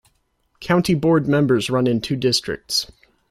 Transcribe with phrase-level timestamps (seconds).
[0.59, 2.87] County Board members run in two districts.